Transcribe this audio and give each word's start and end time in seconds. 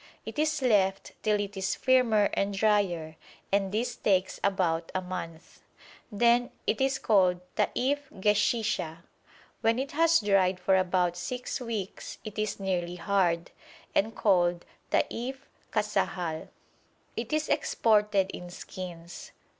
It 0.25 0.39
is 0.39 0.63
left 0.63 1.11
till 1.21 1.39
it 1.39 1.55
is 1.55 1.75
firmer 1.75 2.31
and 2.33 2.55
drier, 2.55 3.17
and 3.51 3.71
this 3.71 3.95
takes 3.95 4.39
about 4.43 4.91
a 4.95 5.01
month. 5.03 5.61
Then 6.11 6.49
it 6.65 6.81
is 6.81 6.97
called 6.97 7.39
taïf 7.55 7.99
geshisha. 8.19 9.03
When 9.61 9.77
it 9.77 9.91
has 9.91 10.19
dried 10.19 10.59
for 10.59 10.75
about 10.75 11.17
six 11.17 11.61
weeks 11.61 12.17
it 12.23 12.39
is 12.39 12.59
nearly 12.59 12.95
hard, 12.95 13.51
and 13.93 14.15
called 14.15 14.65
taïf 14.91 15.35
kasahal. 15.71 16.47
It 17.15 17.31
is 17.31 17.47
exported 17.47 18.31
in 18.31 18.49
skins. 18.49 19.31